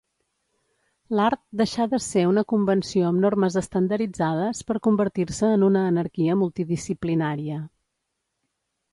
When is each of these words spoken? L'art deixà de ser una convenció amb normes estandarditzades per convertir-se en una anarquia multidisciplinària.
L'art 1.17 1.39
deixà 1.59 1.83
de 1.89 1.97
ser 2.05 2.23
una 2.29 2.43
convenció 2.53 3.03
amb 3.09 3.21
normes 3.25 3.57
estandarditzades 3.61 4.61
per 4.69 4.77
convertir-se 4.87 5.51
en 5.59 5.65
una 5.67 5.83
anarquia 5.91 6.39
multidisciplinària. 6.41 7.59